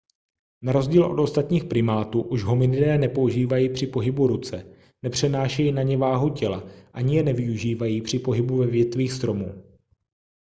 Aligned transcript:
na 0.61 0.71
rozdíl 0.73 1.03
od 1.05 1.19
ostatních 1.23 1.63
primátů 1.63 2.21
už 2.21 2.43
hominidé 2.43 2.97
nepoužívají 2.97 3.69
při 3.73 3.87
pohybu 3.87 4.27
ruce 4.27 4.75
nepřenášejí 5.03 5.71
na 5.71 5.81
ně 5.81 5.97
váhu 5.97 6.29
těla 6.29 6.63
ani 6.93 7.15
je 7.15 7.23
nevyužívají 7.23 8.01
při 8.01 8.19
pohybu 8.19 8.57
ve 8.57 8.67
větvích 8.67 9.11
stromů 9.13 9.63